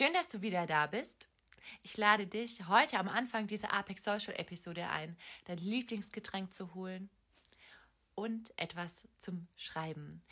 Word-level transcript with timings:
Schön, 0.00 0.14
dass 0.14 0.30
du 0.30 0.40
wieder 0.40 0.66
da 0.66 0.86
bist. 0.86 1.28
Ich 1.82 1.98
lade 1.98 2.26
dich 2.26 2.66
heute 2.68 2.98
am 2.98 3.06
Anfang 3.06 3.46
dieser 3.46 3.74
Apex 3.74 4.02
Social 4.02 4.32
Episode 4.34 4.88
ein, 4.88 5.14
dein 5.44 5.58
Lieblingsgetränk 5.58 6.54
zu 6.54 6.74
holen 6.74 7.10
und 8.14 8.50
etwas 8.56 9.06
zum 9.18 9.46
Schreiben. 9.58 10.22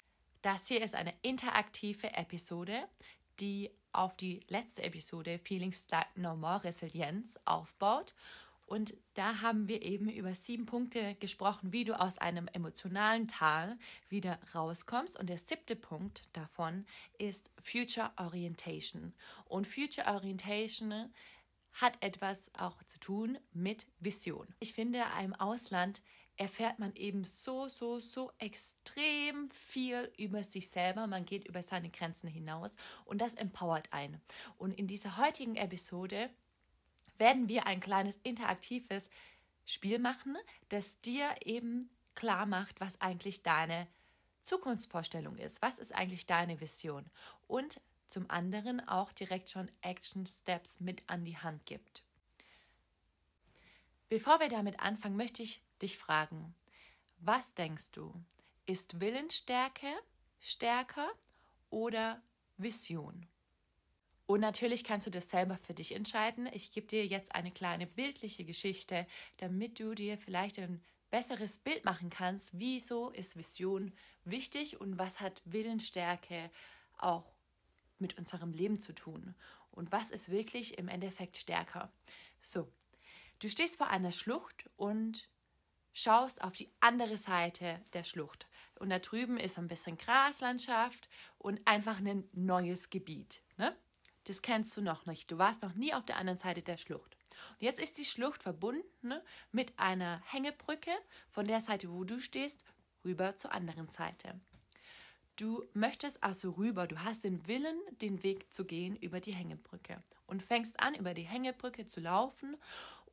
Das 0.41 0.69
hier 0.69 0.83
ist 0.83 0.95
eine 0.95 1.13
interaktive 1.21 2.15
Episode, 2.15 2.89
die 3.41 3.71
auf 3.93 4.17
die 4.17 4.41
letzte 4.49 4.85
Episode 4.85 5.39
Feelings 5.39 5.87
Like 5.91 6.17
No 6.17 6.35
More 6.35 6.65
Resilienz 6.65 7.39
aufbaut. 7.45 8.15
Und 8.69 8.95
da 9.15 9.41
haben 9.41 9.67
wir 9.67 9.81
eben 9.81 10.11
über 10.11 10.35
sieben 10.35 10.67
Punkte 10.67 11.15
gesprochen, 11.15 11.73
wie 11.73 11.85
du 11.85 11.99
aus 11.99 12.19
einem 12.19 12.49
emotionalen 12.53 13.27
Tal 13.27 13.79
wieder 14.11 14.39
rauskommst. 14.55 15.19
Und 15.19 15.31
der 15.31 15.39
siebte 15.39 15.75
Punkt 15.75 16.29
davon 16.35 16.85
ist 17.17 17.51
Future 17.63 18.13
Orientation. 18.19 19.15
Und 19.47 19.67
Future 19.67 20.07
Orientation 20.09 21.11
hat 21.73 21.97
etwas 22.03 22.51
auch 22.59 22.83
zu 22.83 23.01
tun 23.01 23.39
mit 23.55 23.87
Vision. 24.01 24.47
Ich 24.61 24.75
finde, 24.75 25.03
im 25.23 25.35
Ausland 25.35 26.03
erfährt 26.37 26.79
man 26.79 26.95
eben 26.95 27.25
so, 27.25 27.69
so, 27.69 27.99
so 27.99 28.31
extrem 28.39 29.49
viel 29.49 30.13
über 30.19 30.43
sich 30.43 30.69
selber. 30.69 31.07
Man 31.07 31.25
geht 31.25 31.49
über 31.49 31.63
seine 31.63 31.89
Grenzen 31.89 32.29
hinaus 32.29 32.73
und 33.07 33.23
das 33.23 33.33
empowert 33.33 33.91
einen. 33.95 34.21
Und 34.59 34.73
in 34.73 34.87
dieser 34.87 35.17
heutigen 35.17 35.57
Episode 35.57 36.29
werden 37.19 37.49
wir 37.49 37.67
ein 37.67 37.81
kleines 37.81 38.17
interaktives 38.23 39.11
Spiel 39.65 39.99
machen, 39.99 40.37
das 40.71 41.01
dir 41.01 41.29
eben 41.45 41.91
klar 42.15 42.47
macht, 42.47 42.81
was 42.81 43.01
eigentlich 43.01 43.43
deine 43.43 43.87
Zukunftsvorstellung 44.43 45.37
ist. 45.37 45.61
Was 45.61 45.79
ist 45.79 45.95
eigentlich 45.95 46.27
deine 46.27 46.61
Vision? 46.61 47.05
Und 47.47 47.81
zum 48.07 48.31
anderen 48.31 48.87
auch 48.89 49.13
direkt 49.13 49.51
schon 49.51 49.71
Action 49.83 50.25
Steps 50.27 50.81
mit 50.81 51.03
an 51.09 51.25
die 51.25 51.37
Hand 51.37 51.67
gibt. 51.67 52.03
Bevor 54.09 54.41
wir 54.41 54.49
damit 54.49 54.81
anfangen, 54.81 55.17
möchte 55.17 55.43
ich 55.43 55.63
dich 55.83 55.99
fragen, 55.99 56.55
was 57.19 57.55
denkst 57.55 57.93
du? 57.93 58.15
Ist 58.65 59.01
Willensstärke 59.01 59.93
stärker 60.41 61.09
oder 61.69 62.23
Vision? 62.57 63.27
Und 64.29 64.41
natürlich 64.41 64.85
kannst 64.85 65.07
du 65.07 65.11
das 65.11 65.31
selber 65.31 65.57
für 65.57 65.73
dich 65.73 65.95
entscheiden. 65.95 66.51
Ich 66.53 66.71
gebe 66.71 66.87
dir 66.87 67.07
jetzt 67.07 67.35
eine 67.35 67.51
kleine 67.51 67.87
bildliche 67.87 68.45
Geschichte, 68.45 69.07
damit 69.39 69.81
du 69.81 69.95
dir 69.95 70.19
vielleicht 70.19 70.59
ein 70.59 70.83
besseres 71.11 71.59
Bild 71.59 71.87
machen 71.87 72.11
kannst, 72.11 72.59
wieso 72.59 73.09
ist 73.09 73.39
Vision 73.39 73.91
wichtig 74.25 74.83
und 74.83 74.99
was 74.99 75.21
hat 75.21 75.41
Willensstärke 75.47 76.51
auch 76.99 77.33
mit 77.99 78.19
unserem 78.19 78.53
Leben 78.53 78.79
zu 78.79 78.95
tun 78.95 79.35
und 79.71 79.93
was 79.93 80.11
ist 80.11 80.29
wirklich 80.29 80.77
im 80.77 80.89
Endeffekt 80.89 81.39
stärker. 81.39 81.91
So, 82.43 82.71
du 83.39 83.49
stehst 83.49 83.79
vor 83.79 83.89
einer 83.89 84.13
Schlucht 84.13 84.69
und 84.77 85.27
schaust 85.95 86.43
auf 86.43 86.53
die 86.53 86.71
andere 86.81 87.17
Seite 87.17 87.81
der 87.95 88.05
Schlucht. 88.05 88.47
Und 88.79 88.91
da 88.91 88.99
drüben 88.99 89.39
ist 89.39 89.59
ein 89.59 89.69
bisschen 89.69 89.97
Graslandschaft 89.97 91.09
und 91.39 91.67
einfach 91.67 91.97
ein 91.97 92.29
neues 92.35 92.91
Gebiet. 92.91 93.41
Ne? 93.57 93.75
Das 94.25 94.43
kennst 94.43 94.77
du 94.77 94.83
noch 94.83 95.07
nicht. 95.07 95.31
Du 95.31 95.39
warst 95.39 95.63
noch 95.63 95.75
nie 95.75 95.95
auf 95.95 96.05
der 96.05 96.17
anderen 96.17 96.39
Seite 96.39 96.63
der 96.63 96.77
Schlucht. 96.77 97.17
Und 97.53 97.63
jetzt 97.63 97.81
ist 97.81 97.99
die 97.99 98.05
Schlucht 98.05 98.43
verbunden 98.43 98.83
ne, 99.03 99.23
mit 99.53 99.79
einer 99.79 100.23
Hängebrücke 100.27 100.91
von 101.29 101.47
der 101.47 101.61
Seite, 101.61 101.93
wo 101.93 102.05
du 102.05 102.19
stehst, 102.19 102.65
rüber 103.05 103.37
zur 103.37 103.53
anderen 103.53 103.89
Seite. 103.89 104.41
Du 105.37 105.65
möchtest 105.73 106.23
also 106.23 106.51
rüber, 106.51 106.89
du 106.89 106.99
hast 107.05 107.23
den 107.23 107.47
Willen, 107.47 107.79
den 108.03 108.25
Weg 108.25 108.53
zu 108.53 108.65
gehen 108.65 108.97
über 108.97 109.21
die 109.21 109.35
Hängebrücke 109.35 110.03
und 110.27 110.43
fängst 110.43 110.81
an, 110.81 110.97
über 110.97 111.15
die 111.15 111.23
Hängebrücke 111.23 111.87
zu 111.87 112.01
laufen 112.01 112.57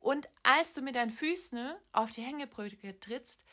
und 0.00 0.28
als 0.42 0.74
du 0.74 0.82
mit 0.82 0.94
deinen 0.94 1.10
Füßen 1.10 1.74
auf 1.92 2.10
die 2.10 2.22
Hängebrücke 2.22 2.98
trittst, 3.00 3.44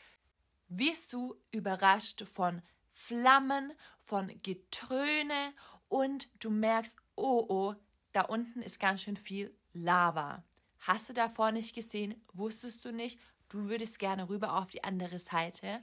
wirst 0.68 1.12
du 1.12 1.34
überrascht 1.50 2.22
von 2.26 2.62
Flammen, 2.92 3.72
von 3.98 4.32
Getröne 4.42 5.52
und 5.88 6.28
du 6.42 6.50
merkst, 6.50 6.96
oh 7.16 7.46
oh, 7.48 7.74
da 8.12 8.22
unten 8.22 8.62
ist 8.62 8.78
ganz 8.78 9.02
schön 9.02 9.16
viel 9.16 9.54
Lava. 9.72 10.44
Hast 10.80 11.08
du 11.08 11.12
davor 11.12 11.50
nicht 11.52 11.74
gesehen? 11.74 12.14
Wusstest 12.32 12.84
du 12.84 12.92
nicht? 12.92 13.18
Du 13.48 13.68
würdest 13.68 13.98
gerne 13.98 14.28
rüber 14.28 14.56
auf 14.58 14.70
die 14.70 14.84
andere 14.84 15.18
Seite. 15.18 15.82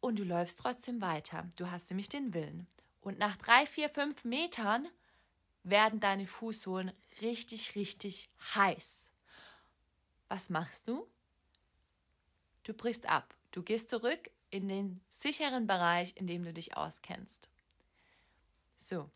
Und 0.00 0.18
du 0.18 0.24
läufst 0.24 0.58
trotzdem 0.58 1.00
weiter. 1.00 1.48
Du 1.56 1.70
hast 1.70 1.90
nämlich 1.90 2.08
den 2.08 2.32
Willen. 2.32 2.66
Und 3.00 3.18
nach 3.18 3.36
drei, 3.36 3.66
vier, 3.66 3.88
fünf 3.88 4.24
Metern 4.24 4.88
werden 5.62 6.00
deine 6.00 6.26
Fußsohlen 6.26 6.92
richtig, 7.20 7.74
richtig 7.74 8.30
heiß. 8.54 9.10
Was 10.28 10.50
machst 10.50 10.88
du? 10.88 11.06
Du 12.62 12.72
brichst 12.74 13.08
ab. 13.08 13.36
Du 13.50 13.62
gehst 13.62 13.90
zurück 13.90 14.30
in 14.50 14.68
den 14.68 15.00
sicheren 15.10 15.66
Bereich, 15.66 16.16
in 16.16 16.26
dem 16.26 16.44
du 16.44 16.52
dich 16.52 16.76
auskennst. 16.76 17.48
So, 18.76 19.10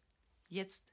jetzt 0.48 0.84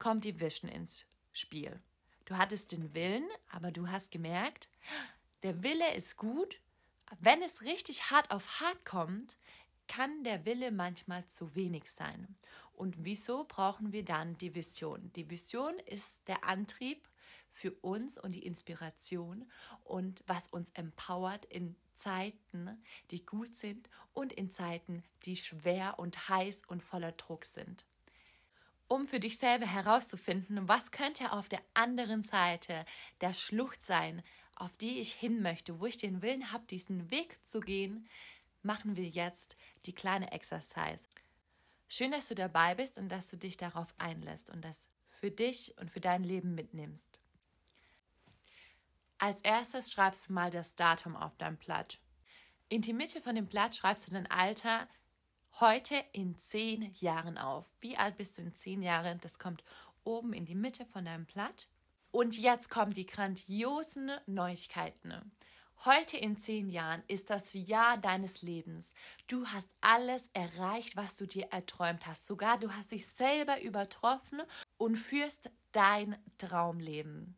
kommt 0.00 0.24
die 0.24 0.40
Vision 0.40 0.68
ins 0.68 1.06
Spiel. 1.32 1.80
Du 2.24 2.36
hattest 2.36 2.72
den 2.72 2.92
Willen, 2.94 3.28
aber 3.52 3.70
du 3.70 3.88
hast 3.88 4.10
gemerkt, 4.10 4.68
der 5.44 5.62
Wille 5.62 5.94
ist 5.94 6.16
gut. 6.16 6.60
Wenn 7.20 7.42
es 7.42 7.62
richtig 7.62 8.10
hart 8.10 8.32
auf 8.32 8.60
hart 8.60 8.84
kommt, 8.84 9.36
kann 9.86 10.24
der 10.24 10.44
Wille 10.44 10.72
manchmal 10.72 11.26
zu 11.26 11.54
wenig 11.54 11.90
sein. 11.90 12.34
Und 12.72 13.04
wieso 13.04 13.44
brauchen 13.44 13.92
wir 13.92 14.04
dann 14.04 14.38
die 14.38 14.54
Vision? 14.54 15.12
Die 15.14 15.28
Vision 15.28 15.78
ist 15.86 16.26
der 16.28 16.44
Antrieb 16.44 17.08
für 17.52 17.72
uns 17.72 18.16
und 18.16 18.32
die 18.32 18.46
Inspiration 18.46 19.50
und 19.84 20.22
was 20.26 20.48
uns 20.48 20.70
empowert 20.70 21.44
in 21.46 21.76
Zeiten, 21.94 22.82
die 23.10 23.26
gut 23.26 23.56
sind 23.56 23.90
und 24.14 24.32
in 24.32 24.50
Zeiten, 24.50 25.02
die 25.26 25.36
schwer 25.36 25.98
und 25.98 26.28
heiß 26.28 26.62
und 26.68 26.82
voller 26.82 27.12
Druck 27.12 27.44
sind. 27.44 27.84
Um 28.92 29.06
für 29.06 29.20
dich 29.20 29.38
selber 29.38 29.66
herauszufinden, 29.66 30.66
was 30.66 30.90
könnte 30.90 31.30
auf 31.30 31.48
der 31.48 31.62
anderen 31.74 32.24
Seite 32.24 32.84
der 33.20 33.34
Schlucht 33.34 33.86
sein, 33.86 34.20
auf 34.56 34.76
die 34.78 34.98
ich 34.98 35.12
hin 35.12 35.42
möchte, 35.42 35.78
wo 35.78 35.86
ich 35.86 35.96
den 35.96 36.22
Willen 36.22 36.50
habe, 36.50 36.66
diesen 36.66 37.08
Weg 37.08 37.38
zu 37.46 37.60
gehen, 37.60 38.08
machen 38.64 38.96
wir 38.96 39.06
jetzt 39.06 39.56
die 39.86 39.92
kleine 39.92 40.32
Exercise. 40.32 41.06
Schön, 41.86 42.10
dass 42.10 42.26
du 42.26 42.34
dabei 42.34 42.74
bist 42.74 42.98
und 42.98 43.08
dass 43.10 43.30
du 43.30 43.36
dich 43.36 43.56
darauf 43.56 43.94
einlässt 43.96 44.50
und 44.50 44.64
das 44.64 44.88
für 45.06 45.30
dich 45.30 45.72
und 45.78 45.88
für 45.88 46.00
dein 46.00 46.24
Leben 46.24 46.56
mitnimmst. 46.56 47.20
Als 49.18 49.40
erstes 49.42 49.92
schreibst 49.92 50.28
du 50.28 50.32
mal 50.32 50.50
das 50.50 50.74
Datum 50.74 51.14
auf 51.14 51.36
dein 51.36 51.56
Blatt. 51.58 52.00
In 52.68 52.82
die 52.82 52.92
Mitte 52.92 53.20
von 53.20 53.36
dem 53.36 53.46
Blatt 53.46 53.76
schreibst 53.76 54.08
du 54.08 54.14
dein 54.14 54.28
Alter 54.32 54.88
heute 55.58 56.02
in 56.12 56.38
zehn 56.38 56.94
Jahren 57.00 57.38
auf. 57.38 57.66
Wie 57.80 57.96
alt 57.96 58.16
bist 58.16 58.38
du 58.38 58.42
in 58.42 58.54
zehn 58.54 58.82
Jahren? 58.82 59.18
Das 59.20 59.38
kommt 59.38 59.64
oben 60.04 60.32
in 60.32 60.44
die 60.44 60.54
Mitte 60.54 60.86
von 60.86 61.04
deinem 61.04 61.26
Blatt. 61.26 61.68
Und 62.12 62.38
jetzt 62.38 62.70
kommen 62.70 62.92
die 62.92 63.06
grandiosen 63.06 64.10
Neuigkeiten. 64.26 65.32
Heute 65.84 66.18
in 66.18 66.36
zehn 66.36 66.68
Jahren 66.68 67.02
ist 67.08 67.30
das 67.30 67.54
Jahr 67.54 67.96
deines 67.96 68.42
Lebens. 68.42 68.92
Du 69.28 69.46
hast 69.46 69.70
alles 69.80 70.28
erreicht, 70.34 70.96
was 70.96 71.16
du 71.16 71.26
dir 71.26 71.46
erträumt 71.52 72.06
hast. 72.06 72.26
Sogar 72.26 72.58
du 72.58 72.70
hast 72.70 72.90
dich 72.90 73.06
selber 73.06 73.62
übertroffen 73.62 74.42
und 74.76 74.96
führst 74.96 75.48
dein 75.72 76.16
Traumleben. 76.36 77.34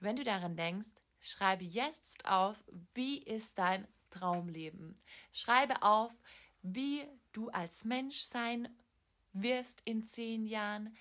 Wenn 0.00 0.16
du 0.16 0.24
daran 0.24 0.56
denkst, 0.56 0.88
schreibe 1.20 1.62
jetzt 1.64 2.26
auf, 2.26 2.56
wie 2.94 3.18
ist 3.18 3.56
dein 3.56 3.86
Traumleben. 4.10 4.96
Schreibe 5.32 5.82
auf, 5.82 6.10
wie 6.62 7.04
du 7.32 7.48
als 7.50 7.84
Mensch 7.84 8.20
sein 8.20 8.68
wirst 9.32 9.82
in 9.84 10.04
zehn 10.04 10.46
Jahren, 10.46 10.96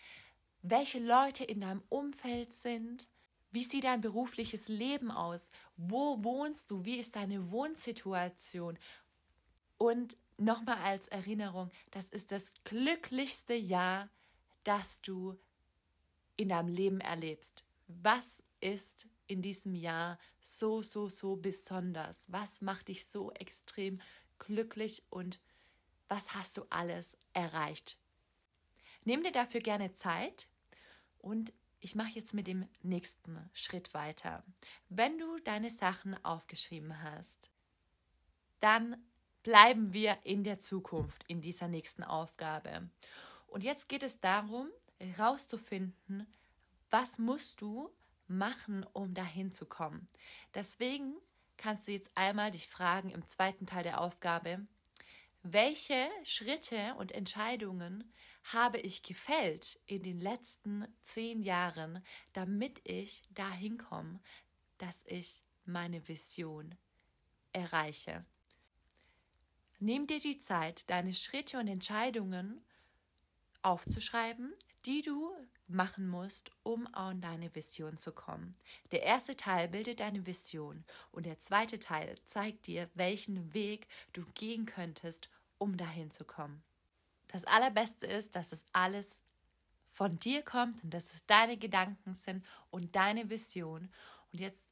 welche 0.61 0.99
Leute 0.99 1.43
in 1.43 1.61
deinem 1.61 1.83
Umfeld 1.89 2.53
sind, 2.53 3.07
wie 3.51 3.63
sieht 3.63 3.83
dein 3.83 4.01
berufliches 4.01 4.67
Leben 4.67 5.11
aus, 5.11 5.49
wo 5.75 6.23
wohnst 6.23 6.71
du, 6.71 6.85
wie 6.85 6.97
ist 6.97 7.15
deine 7.15 7.51
Wohnsituation 7.51 8.77
Und 9.77 10.17
nochmal 10.37 10.77
als 10.77 11.07
Erinnerung, 11.09 11.69
das 11.91 12.05
ist 12.05 12.31
das 12.31 12.51
glücklichste 12.63 13.53
Jahr, 13.53 14.09
das 14.63 15.01
du 15.01 15.37
in 16.37 16.49
deinem 16.49 16.69
Leben 16.69 17.01
erlebst. 17.01 17.65
Was 17.87 18.41
ist 18.61 19.07
in 19.27 19.41
diesem 19.41 19.75
Jahr 19.75 20.17
so, 20.39 20.81
so, 20.81 21.09
so 21.09 21.35
besonders? 21.35 22.31
Was 22.31 22.61
macht 22.61 22.87
dich 22.87 23.05
so 23.05 23.31
extrem 23.33 23.99
glücklich 24.39 25.03
und 25.09 25.39
was 26.11 26.35
hast 26.35 26.57
du 26.57 26.65
alles 26.69 27.17
erreicht? 27.31 27.97
Nimm 29.05 29.23
dir 29.23 29.31
dafür 29.31 29.61
gerne 29.61 29.93
Zeit 29.93 30.49
und 31.19 31.53
ich 31.79 31.95
mache 31.95 32.11
jetzt 32.11 32.33
mit 32.33 32.47
dem 32.47 32.67
nächsten 32.81 33.49
Schritt 33.53 33.93
weiter. 33.93 34.43
Wenn 34.89 35.17
du 35.17 35.39
deine 35.39 35.69
Sachen 35.69 36.21
aufgeschrieben 36.25 37.01
hast, 37.01 37.49
dann 38.59 39.01
bleiben 39.41 39.93
wir 39.93 40.17
in 40.25 40.43
der 40.43 40.59
Zukunft 40.59 41.23
in 41.29 41.39
dieser 41.39 41.69
nächsten 41.69 42.03
Aufgabe. 42.03 42.89
Und 43.47 43.63
jetzt 43.63 43.87
geht 43.87 44.03
es 44.03 44.19
darum, 44.19 44.67
herauszufinden, 44.99 46.27
was 46.89 47.19
musst 47.19 47.61
du 47.61 47.89
machen, 48.27 48.85
um 48.91 49.13
dahin 49.13 49.53
zu 49.53 49.65
kommen. 49.65 50.09
Deswegen 50.55 51.15
kannst 51.55 51.87
du 51.87 51.93
jetzt 51.93 52.11
einmal 52.15 52.51
dich 52.51 52.67
fragen 52.67 53.11
im 53.11 53.25
zweiten 53.29 53.65
Teil 53.65 53.83
der 53.83 54.01
Aufgabe, 54.01 54.67
welche 55.43 56.09
Schritte 56.23 56.95
und 56.97 57.11
Entscheidungen 57.11 58.13
habe 58.43 58.79
ich 58.79 59.03
gefällt 59.03 59.79
in 59.85 60.03
den 60.03 60.19
letzten 60.19 60.88
zehn 61.03 61.41
Jahren, 61.41 62.03
damit 62.33 62.81
ich 62.83 63.23
dahin 63.31 63.77
komme, 63.77 64.19
dass 64.77 65.03
ich 65.05 65.43
meine 65.65 66.07
Vision 66.07 66.75
erreiche. 67.53 68.25
Nimm 69.79 70.05
dir 70.05 70.19
die 70.19 70.38
Zeit, 70.38 70.89
deine 70.89 71.13
Schritte 71.13 71.57
und 71.57 71.67
Entscheidungen 71.67 72.63
aufzuschreiben, 73.63 74.53
die 74.85 75.01
du 75.01 75.31
machen 75.67 76.07
musst, 76.07 76.51
um 76.63 76.87
an 76.93 77.21
deine 77.21 77.53
Vision 77.55 77.97
zu 77.97 78.11
kommen. 78.11 78.55
Der 78.91 79.03
erste 79.03 79.37
Teil 79.37 79.67
bildet 79.67 79.99
deine 79.99 80.25
Vision 80.25 80.83
und 81.11 81.25
der 81.25 81.39
zweite 81.39 81.79
Teil 81.79 82.15
zeigt 82.25 82.67
dir, 82.67 82.89
welchen 82.95 83.53
Weg 83.53 83.87
du 84.13 84.25
gehen 84.33 84.65
könntest, 84.65 85.29
um 85.57 85.77
dahin 85.77 86.11
zu 86.11 86.25
kommen. 86.25 86.63
Das 87.27 87.45
Allerbeste 87.45 88.05
ist, 88.07 88.35
dass 88.35 88.51
es 88.51 88.65
alles 88.73 89.21
von 89.89 90.19
dir 90.19 90.41
kommt 90.41 90.83
und 90.83 90.93
dass 90.93 91.13
es 91.13 91.25
deine 91.25 91.57
Gedanken 91.57 92.13
sind 92.13 92.47
und 92.69 92.95
deine 92.95 93.29
Vision. 93.29 93.89
Und 94.31 94.39
jetzt 94.39 94.63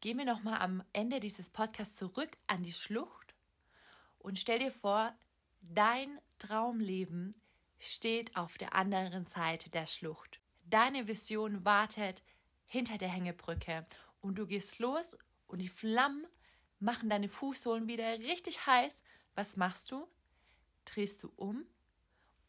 gehen 0.00 0.18
wir 0.18 0.24
nochmal 0.24 0.60
am 0.60 0.82
Ende 0.92 1.20
dieses 1.20 1.50
Podcasts 1.50 1.96
zurück 1.96 2.36
an 2.46 2.62
die 2.62 2.72
Schlucht 2.72 3.34
und 4.18 4.38
stell 4.38 4.58
dir 4.58 4.72
vor, 4.72 5.14
dein 5.60 6.20
Traumleben 6.38 7.34
steht 7.82 8.36
auf 8.36 8.58
der 8.58 8.74
anderen 8.74 9.26
Seite 9.26 9.68
der 9.68 9.86
Schlucht. 9.86 10.40
Deine 10.64 11.08
Vision 11.08 11.64
wartet 11.64 12.22
hinter 12.64 12.96
der 12.96 13.08
Hängebrücke 13.08 13.84
und 14.20 14.36
du 14.36 14.46
gehst 14.46 14.78
los 14.78 15.18
und 15.48 15.58
die 15.58 15.68
Flammen 15.68 16.24
machen 16.78 17.10
deine 17.10 17.28
Fußsohlen 17.28 17.88
wieder 17.88 18.18
richtig 18.20 18.66
heiß. 18.66 19.02
Was 19.34 19.56
machst 19.56 19.90
du? 19.90 20.06
Drehst 20.84 21.24
du 21.24 21.32
um 21.34 21.66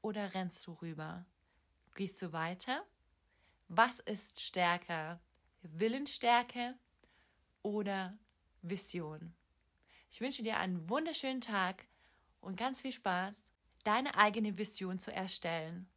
oder 0.02 0.36
rennst 0.36 0.68
du 0.68 0.74
rüber? 0.74 1.26
Gehst 1.96 2.22
du 2.22 2.32
weiter? 2.32 2.86
Was 3.70 4.00
ist 4.02 4.40
stärker? 4.40 5.20
Willensstärke 5.64 6.76
oder 7.64 8.18
Vision? 8.62 9.34
Ich 10.12 10.22
wünsche 10.22 10.44
dir 10.44 10.58
einen 10.58 10.88
wunderschönen 10.90 11.42
Tag 11.42 11.88
und 12.40 12.56
ganz 12.56 12.82
viel 12.82 12.92
Spaß, 12.92 13.36
deine 13.84 14.18
eigene 14.18 14.58
Vision 14.58 15.00
zu 15.00 15.14
erstellen, 15.14 15.88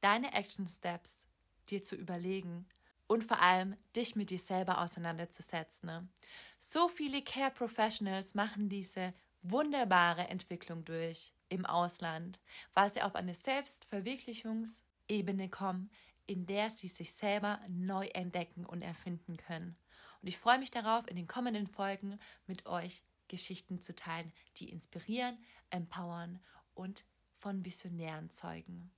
deine 0.00 0.32
Action 0.32 0.66
Steps 0.66 1.26
dir 1.68 1.82
zu 1.82 1.96
überlegen 1.96 2.66
und 3.06 3.24
vor 3.24 3.40
allem 3.40 3.76
dich 3.96 4.16
mit 4.16 4.30
dir 4.30 4.38
selber 4.38 4.80
auseinanderzusetzen. 4.80 5.86
Ne? 5.86 6.08
So 6.58 6.88
viele 6.88 7.22
Care 7.22 7.50
Professionals 7.50 8.34
machen 8.34 8.68
diese 8.68 9.14
wunderbare 9.42 10.28
Entwicklung 10.28 10.84
durch 10.84 11.32
im 11.48 11.64
Ausland, 11.66 12.40
weil 12.74 12.92
sie 12.92 13.02
auf 13.02 13.14
eine 13.14 13.34
Selbstverwirklichungsebene 13.34 15.48
kommen, 15.48 15.90
in 16.26 16.46
der 16.46 16.70
sie 16.70 16.88
sich 16.88 17.12
selber 17.12 17.60
neu 17.68 18.06
entdecken 18.08 18.64
und 18.64 18.82
erfinden 18.82 19.36
können. 19.36 19.76
Und 20.22 20.28
ich 20.28 20.38
freue 20.38 20.58
mich 20.58 20.70
darauf, 20.70 21.08
in 21.08 21.16
den 21.16 21.26
kommenden 21.26 21.66
Folgen 21.66 22.18
mit 22.46 22.66
euch 22.66 23.02
Geschichten 23.26 23.80
zu 23.80 23.94
teilen, 23.94 24.32
die 24.58 24.70
inspirieren, 24.70 25.38
empowern 25.70 26.40
und 26.80 27.04
von 27.38 27.64
Visionären 27.64 28.30
zeugen. 28.30 28.90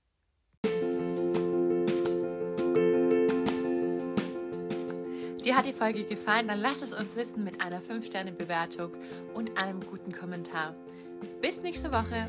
Dir 5.44 5.56
hat 5.56 5.66
die 5.66 5.72
Folge 5.72 6.04
gefallen? 6.04 6.46
Dann 6.46 6.60
lass 6.60 6.82
es 6.82 6.92
uns 6.92 7.16
wissen 7.16 7.42
mit 7.42 7.60
einer 7.60 7.82
5-Sterne-Bewertung 7.82 8.92
und 9.34 9.58
einem 9.58 9.84
guten 9.84 10.12
Kommentar. 10.12 10.76
Bis 11.40 11.60
nächste 11.60 11.90
Woche. 11.90 12.28